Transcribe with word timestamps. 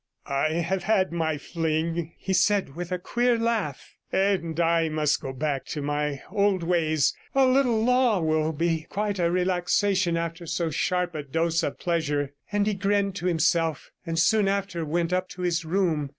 'I 0.25 0.53
have 0.61 0.85
had 0.85 1.11
my 1.13 1.37
fling,' 1.37 2.13
he 2.17 2.33
said 2.33 2.75
with 2.75 2.91
a 2.91 2.97
queer 2.97 3.37
laugh, 3.37 3.93
'and 4.11 4.59
I 4.59 4.89
must 4.89 5.21
go 5.21 5.31
back 5.31 5.67
to 5.67 5.81
my 5.83 6.23
old 6.31 6.63
ways. 6.63 7.13
A 7.35 7.45
little 7.45 7.83
law 7.85 8.19
will 8.19 8.51
be 8.51 8.87
quite 8.89 9.19
a 9.19 9.29
relaxation 9.29 10.17
after 10.17 10.47
so 10.47 10.71
sharp 10.71 11.13
a 11.13 11.21
dose 11.21 11.61
of 11.61 11.77
pleasure,' 11.77 12.33
and 12.51 12.65
he 12.65 12.73
grinned 12.73 13.13
to 13.17 13.27
himself, 13.27 13.91
and 14.03 14.17
soon 14.17 14.47
after 14.47 14.83
went 14.83 15.13
up 15.13 15.29
to 15.29 15.43
his 15.43 15.63
room. 15.65 16.09